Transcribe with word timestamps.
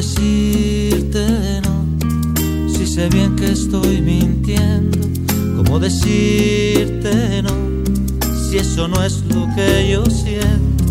decirte 0.00 1.60
no, 1.60 1.84
si 2.70 2.86
sé 2.86 3.10
bien 3.10 3.36
que 3.36 3.52
estoy 3.52 4.00
mintiendo, 4.00 4.98
cómo 5.58 5.78
decirte 5.78 7.42
no, 7.42 7.50
si 8.34 8.56
eso 8.56 8.88
no 8.88 9.04
es 9.04 9.22
lo 9.28 9.46
que 9.54 9.90
yo 9.90 10.02
siento, 10.06 10.84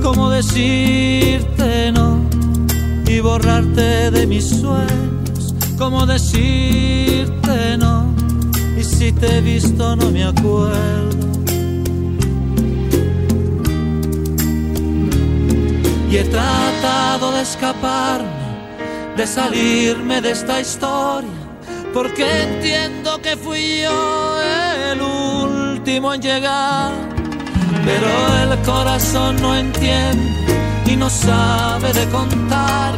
cómo 0.00 0.30
decirte 0.30 1.90
no 1.90 2.20
y 3.08 3.18
borrarte 3.18 4.12
de 4.12 4.28
mis 4.28 4.44
sueños, 4.44 5.56
cómo 5.76 6.06
decirte 6.06 7.76
no, 7.78 8.14
y 8.78 8.84
si 8.84 9.10
te 9.10 9.38
he 9.38 9.40
visto 9.40 9.96
no 9.96 10.08
me 10.12 10.22
acuerdo. 10.22 11.10
y 16.08 16.16
he 16.18 16.24
tratado 16.24 17.32
de 17.32 17.40
escaparme 17.40 18.41
de 19.16 19.26
salirme 19.26 20.20
de 20.20 20.30
esta 20.30 20.60
historia, 20.60 21.30
porque 21.92 22.24
entiendo 22.42 23.20
que 23.20 23.36
fui 23.36 23.82
yo 23.82 24.40
el 24.90 25.00
último 25.02 26.14
en 26.14 26.22
llegar, 26.22 26.92
pero 27.84 28.52
el 28.52 28.58
corazón 28.62 29.36
no 29.42 29.54
entiende 29.54 30.32
y 30.86 30.96
no 30.96 31.10
sabe 31.10 31.92
de 31.92 32.06
contar 32.08 32.94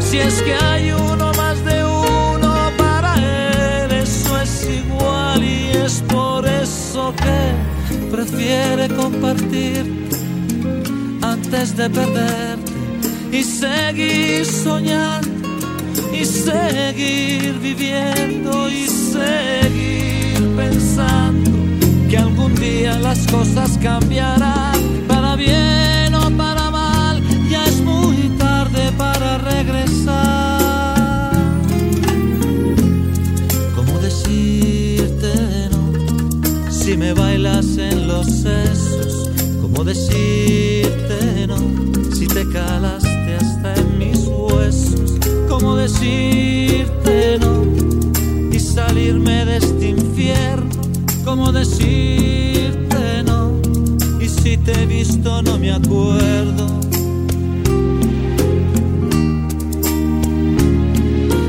si 0.00 0.18
es 0.18 0.40
que 0.42 0.54
hay 0.54 0.92
uno 0.92 1.32
más 1.34 1.62
de 1.64 1.84
uno 1.84 2.70
para 2.78 3.14
él, 3.16 3.92
eso 3.92 4.40
es 4.40 4.68
igual 4.68 5.42
y 5.42 5.70
es 5.76 6.02
por 6.08 6.46
eso 6.46 7.12
que 7.16 8.08
prefiere 8.10 8.88
compartir 8.94 10.08
antes 11.20 11.76
de 11.76 11.90
perderte 11.90 12.72
y 13.32 13.42
seguir 13.42 14.46
soñando 14.46 15.37
y 16.12 16.24
seguir 16.24 17.58
viviendo 17.60 18.68
y 18.68 18.86
seguir 18.86 20.56
pensando 20.56 21.50
que 22.08 22.18
algún 22.18 22.54
día 22.54 22.98
las 22.98 23.26
cosas 23.26 23.78
cambiarán 23.82 25.04
para 25.06 25.36
bien 25.36 26.14
o 26.14 26.30
para 26.36 26.70
mal, 26.70 27.22
ya 27.50 27.64
es 27.66 27.80
muy 27.80 28.30
tarde 28.38 28.92
para 28.96 29.38
regresar. 29.38 30.52
¿Cómo 33.74 33.98
decirte 33.98 35.34
no 35.70 36.70
si 36.70 36.96
me 36.96 37.12
bailas 37.12 37.76
en 37.76 38.08
los 38.08 38.26
sesos? 38.26 39.30
¿Cómo 39.60 39.84
decirte 39.84 41.46
no 41.46 41.58
si 42.14 42.26
te 42.26 42.48
calaste 42.48 43.07
decirte 45.88 47.38
no 47.40 47.64
y 48.52 48.60
salirme 48.60 49.44
de 49.46 49.56
este 49.56 49.88
infierno? 49.88 50.82
¿Cómo 51.24 51.50
decirte 51.50 53.22
no? 53.24 53.58
Y 54.20 54.28
si 54.28 54.58
te 54.58 54.82
he 54.82 54.86
visto 54.86 55.42
no 55.42 55.58
me 55.58 55.72
acuerdo. 55.72 56.66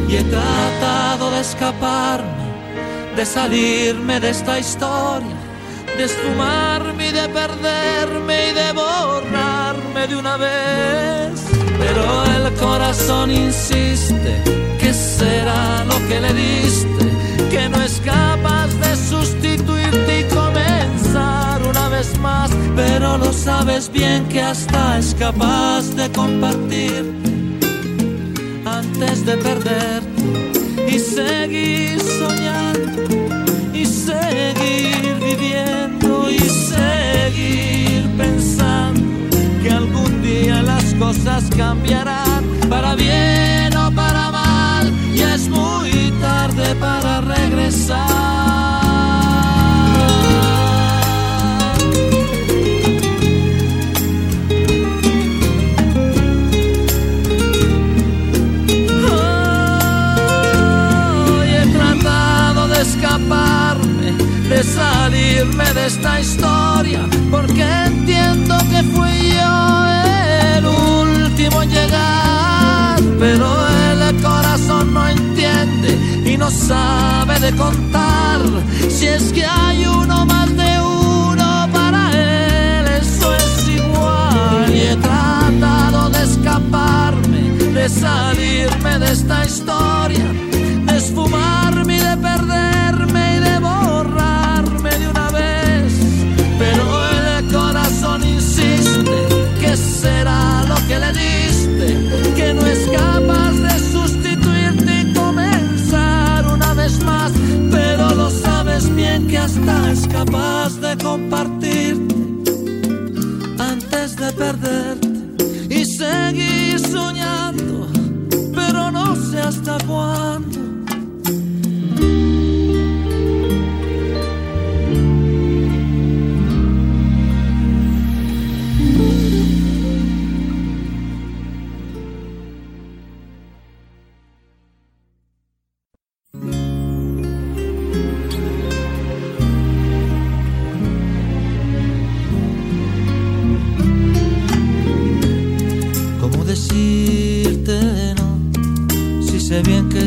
Y 0.09 0.15
he 0.15 0.23
tratado 0.23 1.31
de 1.31 1.41
escaparme, 1.41 2.45
de 3.15 3.25
salirme 3.25 4.19
de 4.21 4.29
esta 4.29 4.57
historia, 4.57 5.37
de 5.97 6.03
esfumarme 6.05 7.09
y 7.09 7.11
de 7.11 7.27
perderme 7.29 8.49
y 8.49 8.53
de 8.53 8.71
borrarme 8.71 10.07
de 10.07 10.15
una 10.15 10.37
vez. 10.37 11.31
Pero 11.77 12.28
corazón 12.53 13.31
insiste, 13.31 14.41
¿qué 14.79 14.93
será 14.93 15.83
lo 15.85 15.97
que 16.07 16.19
le 16.19 16.33
diste? 16.33 17.05
Que 17.49 17.69
no 17.69 17.81
es 17.81 17.99
capaz 17.99 18.67
de 18.67 18.95
sustituirte 18.95 20.21
y 20.21 20.23
comenzar 20.35 21.61
una 21.67 21.89
vez 21.89 22.17
más. 22.19 22.51
Pero 22.75 23.17
lo 23.17 23.33
sabes 23.33 23.91
bien 23.91 24.27
que 24.29 24.41
hasta 24.41 24.99
es 24.99 25.15
capaz 25.15 25.95
de 25.95 26.09
compartir 26.11 27.13
antes 28.65 29.25
de 29.25 29.37
perderte 29.37 30.23
y 30.87 30.99
seguir 30.99 31.99
soñando 31.99 33.01
y 33.73 33.85
seguir 33.85 35.15
viviendo 35.19 36.29
y 36.29 36.39
seguir 36.39 37.08
cosas 40.99 41.45
cambiarán 41.55 42.43
para 42.69 42.93
bien 42.95 43.75
o 43.75 43.89
para 43.91 44.31
mal 44.31 44.93
y 45.15 45.21
es 45.21 45.47
muy 45.47 46.11
tarde 46.19 46.75
para 46.75 47.21
regresar. 47.21 47.97
He 61.45 61.65
tratado 61.77 62.67
de 62.67 62.81
escaparme, 62.81 64.11
de 64.49 64.63
salirme 64.63 65.73
de 65.73 65.85
esta 65.87 66.19
historia, 66.19 66.99
llegar, 71.63 72.99
pero 73.19 73.47
el 73.91 74.21
corazón 74.21 74.93
no 74.93 75.07
entiende 75.07 75.97
y 76.25 76.37
no 76.37 76.49
sabe 76.49 77.39
de 77.39 77.55
contar. 77.55 78.39
Si 78.89 79.07
es 79.07 79.31
que 79.33 79.45
hay 79.45 79.85
uno 79.85 80.25
más 80.25 80.49
de 80.55 80.81
uno 80.81 81.67
para 81.71 82.11
él, 82.11 82.87
eso 83.01 83.33
es 83.35 83.69
igual. 83.69 84.73
Y 84.73 84.79
he 84.79 84.95
tratado 84.95 86.09
de 86.09 86.23
escaparme, 86.23 87.41
de 87.73 87.89
salirme 87.89 88.99
de 88.99 89.11
esta 89.11 89.45
historia, 89.45 89.68
capaz 110.19 110.75
de 110.81 110.97
compartirte 110.97 111.58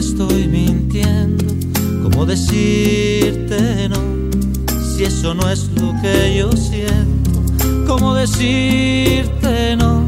estoy 0.02 0.48
mintiendo. 0.48 1.54
¿Cómo 2.02 2.26
decirte 2.26 3.88
no? 3.88 4.02
Si 4.84 5.04
eso 5.04 5.32
no 5.34 5.48
es 5.48 5.70
lo 5.80 5.92
que 6.02 6.36
yo 6.38 6.50
siento. 6.52 7.42
¿Cómo 7.86 8.14
decirte 8.14 9.76
no? 9.76 10.04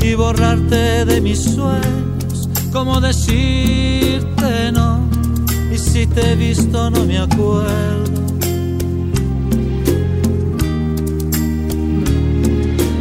Y 0.00 0.14
borrarte 0.14 1.04
de 1.04 1.20
mis 1.20 1.40
sueños. 1.42 2.48
¿Cómo 2.72 3.00
decirte 3.00 4.72
no? 4.72 5.06
Y 5.70 5.76
si 5.78 6.06
te 6.06 6.32
he 6.32 6.36
visto 6.36 6.90
no 6.90 7.04
me 7.04 7.18
acuerdo. 7.18 8.22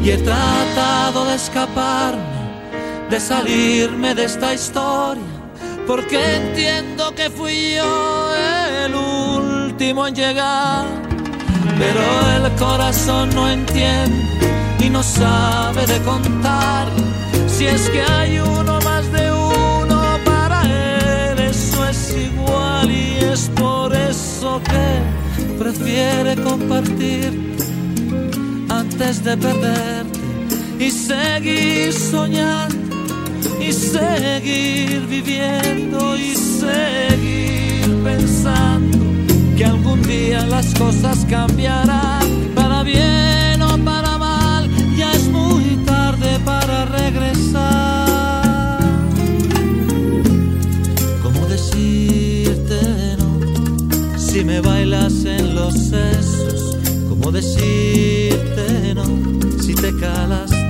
y 0.03 0.09
he 0.09 0.17
tratado 0.17 1.25
de 1.25 1.35
escaparme, 1.35 2.23
de 3.09 3.19
salirme 3.19 4.15
de 4.15 4.25
esta 4.25 4.51
historia, 4.51 5.30
porque 5.87 6.35
entiendo 6.35 7.13
que 7.15 7.29
fui 7.29 7.75
yo 7.75 8.33
el 8.85 8.95
último 8.95 10.07
en 10.07 10.15
llegar, 10.15 10.85
pero 11.77 12.01
el 12.37 12.51
corazón 12.55 13.29
no 13.33 13.49
entiende 13.49 14.21
y 14.79 14.89
no 14.89 15.03
sabe 15.03 15.85
de 15.85 15.99
contar. 16.01 16.87
Si 17.47 17.65
es 17.65 17.89
que 17.89 18.01
hay 18.01 18.39
uno 18.39 18.79
más 18.81 19.11
de 19.11 19.31
uno 19.31 20.19
para 20.25 20.63
él, 20.63 21.39
eso 21.39 21.87
es 21.87 22.15
igual 22.15 22.89
y 22.89 23.17
es 23.31 23.49
por 23.55 23.93
eso 23.93 24.61
que 24.63 25.57
prefiere 25.57 26.35
compartir 26.41 27.55
antes 28.69 29.23
de 29.23 29.37
perderte 29.37 30.19
y 30.79 30.89
seguir 30.89 31.93
soñando 31.93 32.80
y 33.71 33.73
seguir 33.73 35.07
viviendo 35.07 36.17
y 36.17 36.35
seguir 36.35 38.03
pensando 38.03 38.97
que 39.55 39.63
algún 39.63 40.01
día 40.01 40.45
las 40.45 40.73
cosas 40.73 41.25
cambiarán 41.29 42.51
para 42.53 42.83
bien 42.83 43.61
o 43.61 43.77
para 43.85 44.17
mal, 44.17 44.69
ya 44.97 45.13
es 45.13 45.25
muy 45.29 45.63
tarde 45.85 46.37
para 46.43 46.83
regresar. 46.83 48.79
¿Cómo 51.23 51.47
decirte 51.47 52.81
no 53.19 54.19
si 54.19 54.43
me 54.43 54.59
bailas 54.59 55.23
en 55.23 55.55
los 55.55 55.73
sesos? 55.75 56.77
¿Cómo 57.07 57.31
decirte 57.31 58.95
no 58.95 59.05
si 59.61 59.73
te 59.75 59.95
calas? 59.95 60.60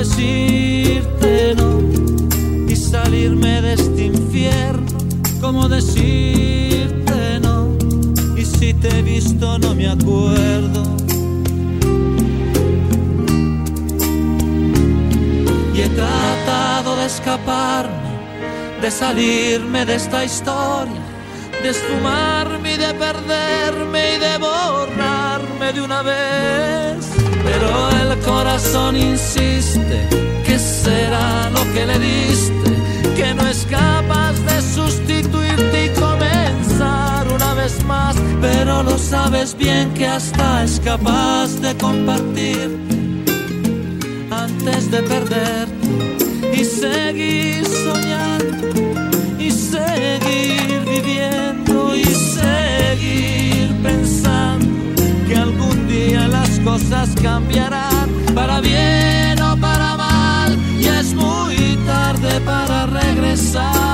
Decirte 0.00 1.54
no 1.56 1.80
y 2.66 2.74
salirme 2.74 3.60
de 3.60 3.74
este 3.74 4.04
infierno? 4.06 4.96
¿Cómo 5.42 5.68
decirte 5.68 7.38
no 7.40 7.76
y 8.34 8.44
si 8.46 8.72
te 8.72 8.88
he 8.98 9.02
visto 9.02 9.58
no 9.58 9.74
me 9.74 9.88
acuerdo? 9.88 10.82
Y 15.74 15.80
he 15.82 15.88
tratado 15.90 16.96
de 16.96 17.04
escaparme, 17.04 18.10
de 18.80 18.90
salirme 18.90 19.84
de 19.84 19.94
esta 19.96 20.24
historia 20.24 21.10
de 21.62 21.68
esfumarme 21.68 22.72
y 22.72 22.78
de 22.78 22.94
perderme 22.94 24.14
y 24.14 24.18
de 24.18 24.38
borrarme 24.38 25.72
de 25.74 25.82
una 25.82 26.00
vez. 26.00 27.09
Pero 27.50 27.90
el 28.02 28.18
corazón 28.20 28.96
insiste, 28.96 29.98
que 30.46 30.56
será 30.58 31.50
lo 31.50 31.62
que 31.74 31.84
le 31.84 31.98
diste? 31.98 32.70
Que 33.16 33.34
no 33.34 33.44
es 33.48 33.66
capaz 33.68 34.34
de 34.48 34.62
sustituirte 34.62 35.86
y 35.86 35.88
comenzar 35.98 37.26
una 37.34 37.54
vez 37.54 37.84
más. 37.84 38.14
Pero 38.40 38.84
lo 38.84 38.96
sabes 38.96 39.56
bien 39.56 39.92
que 39.94 40.06
hasta 40.06 40.64
es 40.64 40.80
capaz 40.80 41.48
de 41.60 41.76
compartir 41.76 42.68
antes 44.30 44.90
de 44.92 45.02
perderte 45.02 45.88
y 46.54 46.64
seguir 46.64 47.66
soñando 47.66 48.68
y 49.38 49.50
seguir 49.50 50.80
viviendo 50.86 51.96
y 51.96 52.04
seguir 52.04 53.74
pensando 53.82 54.69
cosas 56.64 57.10
cambiarán 57.22 58.08
para 58.34 58.60
bien 58.60 59.40
o 59.42 59.56
para 59.56 59.96
mal 59.96 60.58
y 60.78 60.86
es 60.86 61.14
muy 61.14 61.78
tarde 61.86 62.40
para 62.40 62.86
regresar. 62.86 63.90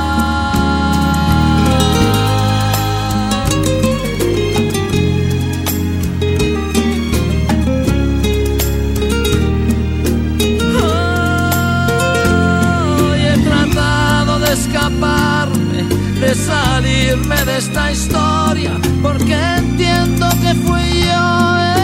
de 16.21 16.35
salirme 16.35 17.45
de 17.45 17.59
esta 17.59 17.93
historia, 17.93 18.73
porque 19.03 19.35
entiendo 19.59 20.29
que 20.43 20.55
fui 20.55 21.05
yo 21.05 21.57
el 21.59 21.76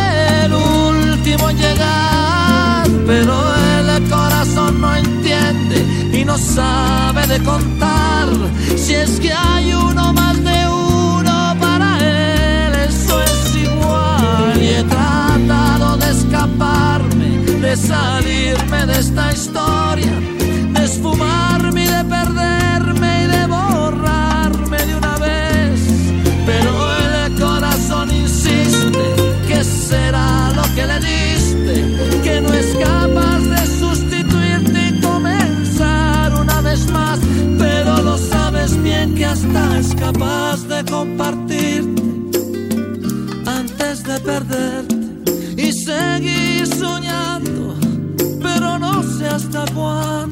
último 1.22 1.50
en 1.50 1.56
llegar, 1.56 2.84
pero 3.06 3.32
el 3.78 4.10
corazón 4.10 4.80
no 4.80 4.96
entiende 4.96 6.10
y 6.12 6.24
no 6.24 6.36
sabe 6.36 7.24
de 7.28 7.38
contar. 7.44 8.28
Si 8.76 8.94
es 8.94 9.20
que 9.20 9.32
hay 9.32 9.72
uno 9.72 10.12
más 10.12 10.42
de 10.42 10.66
uno 10.66 11.56
para 11.60 11.96
él, 11.98 12.74
eso 12.88 13.22
es 13.22 13.54
igual. 13.54 14.60
Y 14.60 14.66
he 14.66 14.82
tratado 14.82 15.96
de 15.98 16.10
escaparme, 16.10 17.28
de 17.60 17.76
salirme 17.76 18.86
de 18.86 18.98
esta 18.98 19.32
historia, 19.32 20.12
de 20.74 20.84
esfumarme 20.84 21.84
y 21.84 21.86
de 21.86 22.04
perderme 22.04 23.24
y 23.24 23.26
de 23.28 23.42
será 29.62 30.02
lo 30.04 30.12
que 30.12 30.51
le 30.51 30.51
bien 39.42 39.52
que 39.52 39.58
hasta 39.58 39.78
es 39.78 39.94
capaz 39.94 40.68
de 40.68 40.84
compartirte 40.90 42.02
antes 43.46 44.02
de 44.04 44.20
perderte 44.20 44.96
y 45.56 45.72
seguir 45.72 46.66
soñando, 46.66 47.74
pero 48.40 48.78
no 48.78 49.02
sé 49.02 49.26
hasta 49.26 49.64
cuándo. 49.74 50.31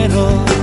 quiero. 0.00 0.59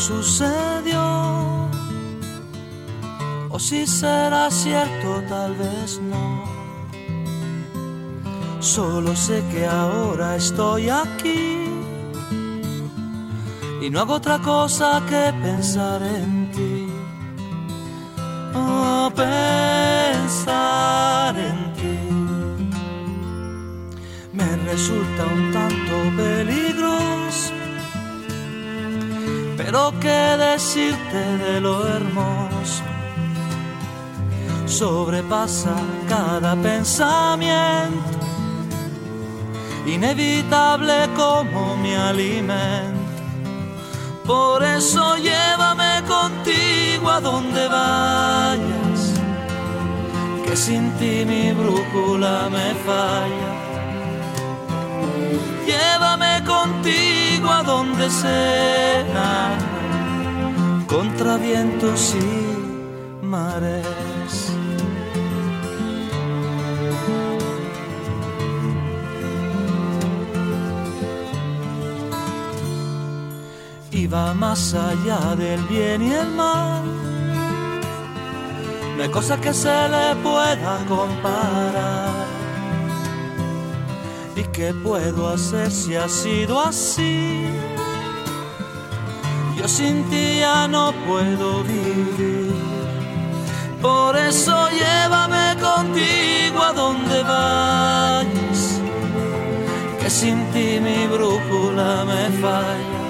Sucedió, 0.00 1.68
o 3.50 3.58
si 3.58 3.86
será 3.86 4.50
cierto, 4.50 5.22
tal 5.28 5.54
vez 5.54 6.00
no. 6.00 6.44
Solo 8.60 9.14
sé 9.14 9.44
que 9.52 9.66
ahora 9.66 10.36
estoy 10.36 10.88
aquí 10.88 11.66
y 13.82 13.90
no 13.90 14.00
hago 14.00 14.14
otra 14.14 14.38
cosa 14.38 15.02
que 15.08 15.32
pensar 15.42 16.02
en 16.02 16.50
ti. 16.52 16.86
Oh, 18.54 19.10
pensar 19.14 20.54
en 21.38 21.72
ti 21.74 21.98
me 24.32 24.56
resulta 24.70 25.26
un 25.26 25.52
tanto 25.52 25.94
peligroso 26.16 26.69
pero 29.70 29.92
qué 30.00 30.36
decirte 30.36 31.38
de 31.44 31.60
lo 31.60 31.86
hermoso. 31.86 32.82
Sobrepasa 34.66 35.76
cada 36.08 36.56
pensamiento, 36.56 38.18
inevitable 39.86 41.08
como 41.16 41.76
mi 41.76 41.94
alimento. 41.94 42.98
Por 44.26 44.64
eso 44.64 45.16
llévame 45.18 46.02
contigo 46.08 47.08
a 47.08 47.20
donde 47.20 47.68
vayas, 47.68 49.00
que 50.46 50.56
sin 50.56 50.90
ti 50.98 51.24
mi 51.24 51.52
brújula 51.52 52.48
me 52.50 52.74
falla. 52.86 53.50
Llévame 55.64 56.42
contigo 56.44 57.09
donde 57.62 58.10
sea, 58.10 59.56
contra 60.86 61.36
vientos 61.36 62.14
y 62.14 63.26
mares. 63.26 64.52
Y 73.92 74.06
va 74.06 74.32
más 74.34 74.74
allá 74.74 75.36
del 75.36 75.60
bien 75.64 76.02
y 76.02 76.12
el 76.12 76.30
mal. 76.30 76.84
No 78.96 79.02
hay 79.02 79.10
cosa 79.10 79.40
que 79.40 79.52
se 79.52 79.88
le 79.88 80.14
pueda 80.22 80.78
comparar 80.86 82.40
¿Y 84.40 84.44
qué 84.44 84.72
puedo 84.72 85.28
hacer 85.28 85.70
si 85.70 85.96
ha 85.96 86.08
sido 86.08 86.60
así? 86.60 87.49
Yo 89.60 89.68
sin 89.68 90.04
ti 90.10 90.38
ya 90.40 90.66
no 90.66 90.92
puedo 91.06 91.62
vivir. 91.64 92.54
Por 93.82 94.16
eso 94.16 94.54
llévame 94.70 95.56
contigo 95.60 96.62
a 96.62 96.72
donde 96.72 97.22
vayas. 97.22 98.80
Que 100.00 100.08
sin 100.08 100.38
ti 100.52 100.80
mi 100.80 101.06
brújula 101.06 102.04
me 102.10 102.24
falla. 102.42 103.00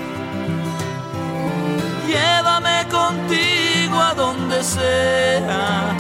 Llévame 2.13 2.79
contigo 2.99 3.97
a 4.01 4.15
donde 4.15 4.65
sea. 4.65 5.97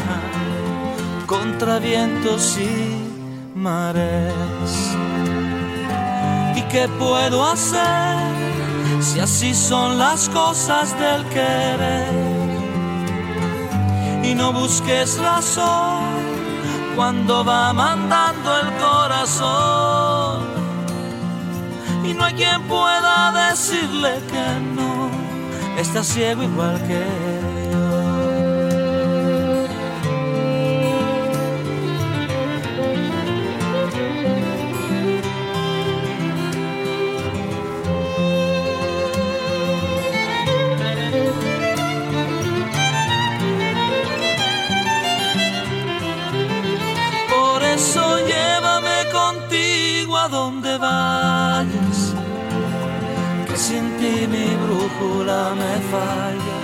Contra 1.26 1.78
vientos 1.78 2.58
y 2.58 3.04
mares. 3.54 4.96
¿qué 6.70 6.86
puedo 6.98 7.44
hacer 7.44 8.29
si 9.00 9.20
así 9.20 9.54
son 9.54 9.98
las 9.98 10.28
cosas 10.28 10.98
del 10.98 11.24
querer? 11.26 12.30
Y 14.22 14.34
no 14.34 14.52
busques 14.52 15.18
razón 15.18 16.04
cuando 16.94 17.44
va 17.44 17.72
mandando 17.72 18.60
el 18.60 18.68
corazón. 18.76 20.42
Y 22.04 22.12
no 22.14 22.24
hay 22.24 22.34
quien 22.34 22.62
pueda 22.62 23.48
decirle 23.48 24.20
que 24.30 24.60
no, 24.74 25.10
está 25.78 26.04
ciego 26.04 26.42
igual 26.42 26.78
que 26.86 26.96
él. 26.96 27.49
Brújula 55.00 55.54
me 55.54 55.74
falla. 55.90 56.58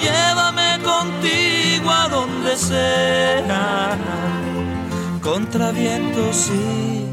Llévame 0.00 0.78
contigo 0.82 1.90
a 1.90 2.08
donde 2.08 2.56
sea, 2.56 3.96
contra 5.20 5.70
vientos 5.72 6.50
y 6.50 7.11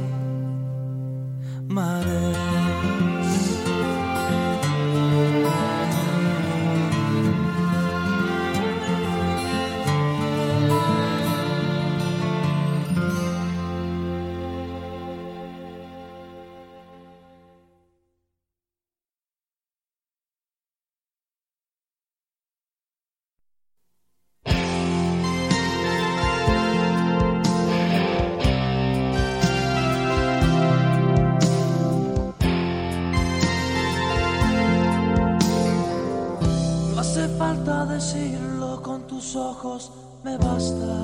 me 40.24 40.38
basta. 40.38 40.96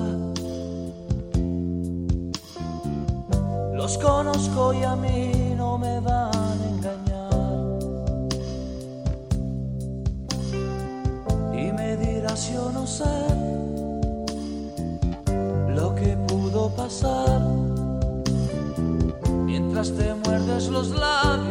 Los 3.74 3.98
conozco 3.98 4.74
y 4.74 4.84
a 4.84 4.96
mí 4.96 5.54
no 5.58 5.78
me 5.78 6.00
van 6.00 6.32
a 6.34 6.70
engañar. 6.74 7.80
Y 11.54 11.72
me 11.74 11.98
dirás 11.98 12.50
yo 12.54 12.72
no 12.72 12.88
sé 12.88 13.18
lo 15.76 15.94
que 15.96 16.16
pudo 16.28 16.70
pasar. 16.70 17.42
Mientras 19.44 19.92
te 19.92 20.14
muerdes 20.14 20.70
los 20.70 20.92
labios 20.92 21.45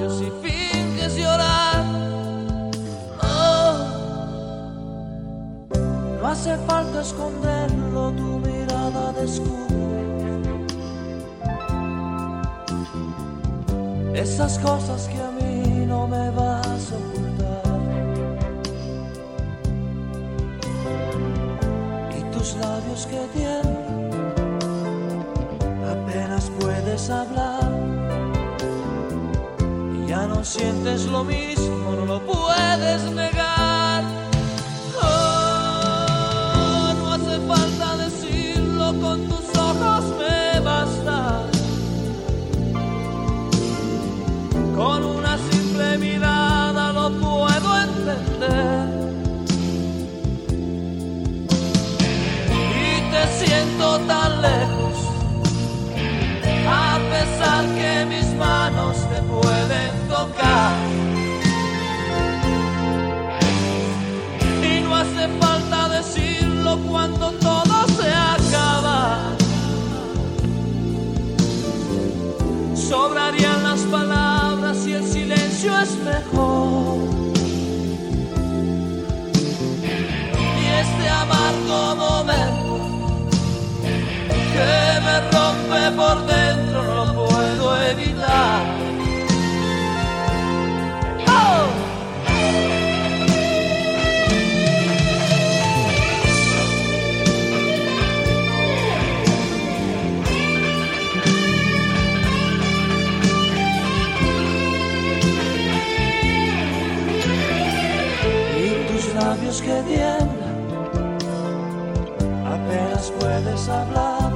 hace 6.35 6.57
falta 6.67 7.01
esconderlo, 7.01 8.11
tu 8.11 8.41
mirada 8.41 9.13
descubre 9.13 10.33
esas 14.15 14.59
cosas 14.59 15.09
que 15.09 15.21
a 15.23 15.31
mí 15.31 15.87
no 15.87 16.09
me 16.09 16.31
vas 16.31 16.93
a 16.93 16.97
ocultar. 17.03 17.81
Y 22.19 22.21
tus 22.33 22.57
labios 22.57 23.07
que 23.07 23.21
tienen, 23.37 24.45
apenas 25.97 26.51
puedes 26.59 27.11
hablar. 27.11 27.71
Y 29.97 30.07
ya 30.09 30.27
no 30.27 30.43
sientes 30.43 31.07
lo 31.07 31.23
mismo, 31.23 31.93
no 31.99 32.07
lo 32.07 32.19
puedes 32.27 33.03
negar. 33.13 33.54
Amargo 81.71 81.97
momento 81.97 82.81
que 84.53 85.01
me 85.05 85.17
rompe 85.31 85.91
por 85.97 86.27
dentro 86.27 86.54
hablar. 113.69 114.33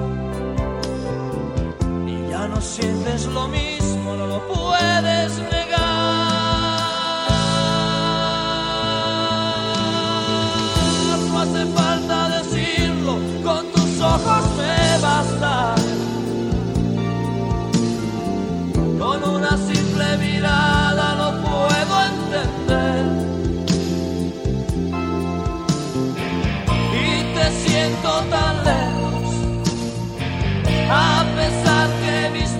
Y 2.06 2.30
ya 2.30 2.48
no 2.48 2.60
sientes 2.60 3.26
lo 3.26 3.48
mismo, 3.48 4.14
no 4.16 4.26
lo 4.26 4.48
puedes 4.48 5.17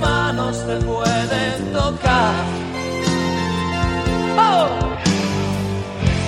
manos 0.01 0.57
te 0.67 0.77
pueden 0.77 1.73
tocar. 1.73 2.35
Oh, 4.39 4.69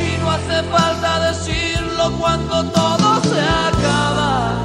y 0.06 0.20
no 0.20 0.30
hace 0.30 0.62
falta 0.70 1.11
decirlo 1.30 2.12
cuando 2.18 2.64
todo 2.70 3.20
se 3.22 3.40
acaba. 3.40 4.56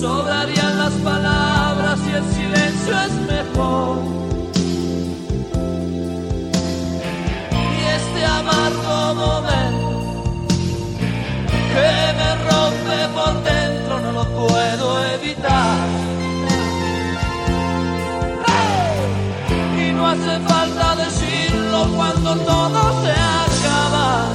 Sobrarían 0.00 0.78
las 0.78 0.92
palabras 0.94 1.98
y 2.06 2.14
el 2.14 2.24
silencio 2.34 3.00
es 3.06 3.12
mejor. 3.32 4.14
y 7.52 7.84
este 7.86 8.24
amargo 8.26 9.14
momento 9.14 10.24
que 11.72 12.13
puedo 14.36 15.04
evitar. 15.14 15.88
Y 19.78 19.92
no 19.92 20.06
hace 20.06 20.38
falta 20.48 20.96
decirlo 20.96 21.88
cuando 21.96 22.36
todo 22.36 23.02
se 23.02 23.12
acaba. 23.12 24.26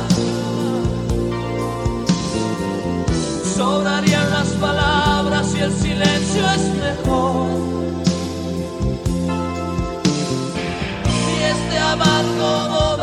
Sobrarían 3.55 4.29
las 4.31 4.47
palabras 4.67 5.53
y 5.55 5.59
el 5.59 5.73
silencio 5.73 6.43
es 6.55 6.63
mejor. 6.85 7.69
y 11.05 11.43
este 11.43 11.79
momento 11.97 12.99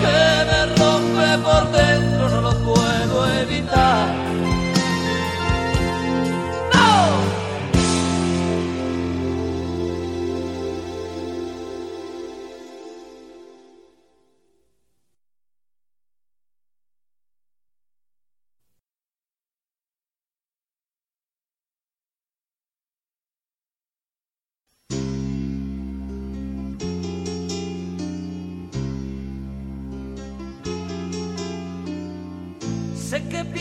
que 0.00 0.44
me 0.50 0.66
rompe 0.76 1.38
por 1.38 1.72
dentro 1.72 2.28
no 2.28 2.40
lo 2.42 2.52
puedo 2.58 3.26
evitar. 3.40 4.23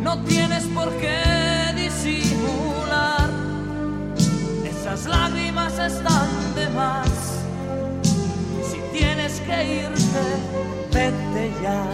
No 0.00 0.22
tienes 0.24 0.64
por 0.74 0.90
qué 0.98 1.72
disimular 1.74 3.30
esas 4.64 5.06
lágrimas 5.06 5.72
están 5.78 6.54
de 6.54 6.68
más. 6.70 7.08
Si 8.70 8.78
tienes 8.96 9.40
que 9.40 9.86
irte, 9.86 10.24
vete 10.92 11.52
ya. 11.62 11.84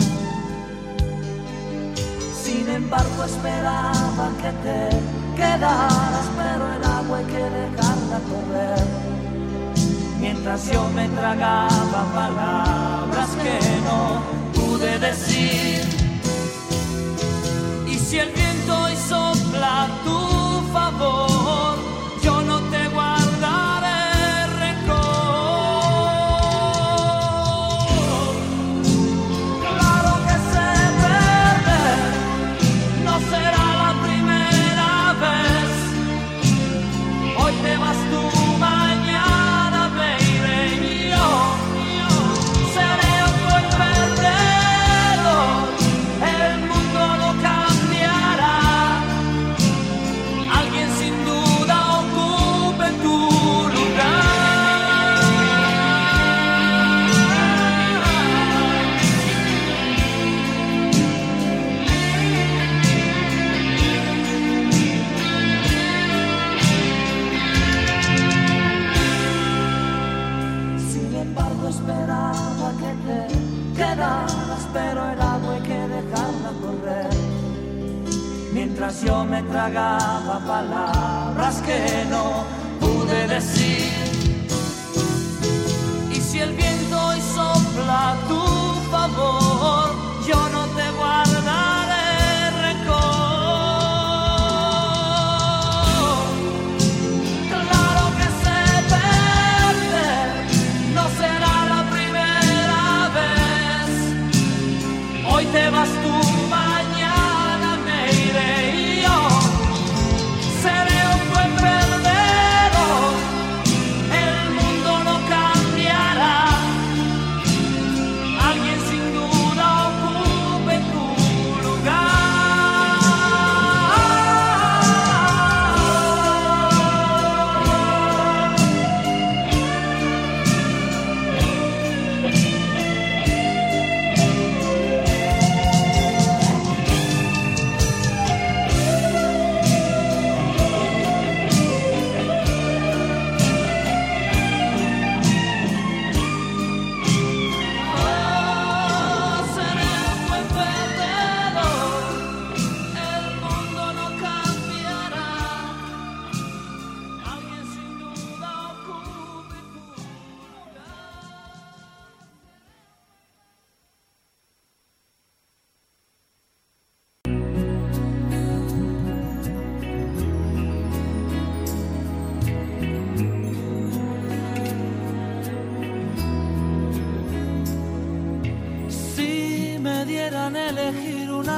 Sin 2.43 2.69
embargo, 2.69 3.25
esperaba 3.25 4.31
que 4.43 4.51
te 4.65 4.91
quedaras, 5.35 6.29
pero 6.37 6.65
agua 6.67 6.88
hay 7.19 7.25
que 7.25 7.45
dejarla 7.61 8.19
correr. 8.31 8.87
Mientras 10.21 10.71
yo 10.71 10.89
me 10.95 11.09
tragaba 11.09 12.01
palabras 12.15 13.31
que 13.43 13.59
no 13.89 14.23
pude 14.55 14.99
decir. 14.99 15.83
Y 17.87 17.95
si 17.99 18.19
el 18.19 18.31
viento 18.31 18.83
hoy 18.83 18.97
sopla 18.97 19.85
a 19.85 19.89
tu 20.05 20.19
favor, 20.73 21.38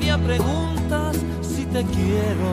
todavía 0.00 0.18
preguntas 0.18 1.16
si 1.42 1.66
te 1.66 1.84
quiero. 1.84 2.50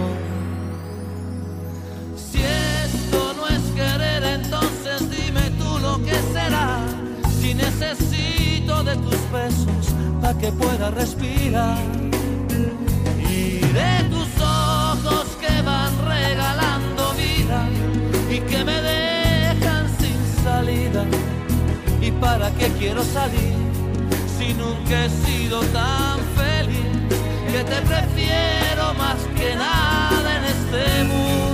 Si 2.16 2.40
esto 2.42 3.34
no 3.36 3.48
es 3.48 3.62
querer, 3.74 4.24
entonces 4.24 5.10
dime 5.10 5.50
tú 5.52 5.80
lo 5.80 6.04
que 6.04 6.16
será. 6.34 6.80
Si 7.40 7.54
necesito 7.54 8.84
de 8.84 8.96
tus 8.98 9.32
besos 9.32 9.94
para 10.22 10.38
que 10.38 10.52
pueda 10.52 10.92
respirar 10.92 11.78
y 13.30 13.60
de 13.60 14.10
tus 14.10 14.30
ojos 14.42 15.26
que 15.40 15.62
van 15.62 15.92
regalando 16.06 17.14
vida 17.14 17.70
y 18.30 18.40
que 18.40 18.66
me 18.66 18.82
dejan 18.82 19.88
sin 20.00 20.44
salida. 20.44 21.06
¿Y 22.02 22.12
para 22.12 22.52
qué 22.52 22.68
quiero 22.80 23.04
salir 23.04 23.56
si 24.38 24.54
nunca 24.54 25.06
he 25.06 25.10
sido 25.10 25.62
tan 25.62 26.20
feliz? 26.36 26.57
Que 27.58 27.64
te 27.64 27.82
prefiero 27.82 28.94
más 28.94 29.18
que 29.36 29.56
nada 29.56 30.38
en 30.38 30.44
este 30.44 31.04
mundo. 31.06 31.47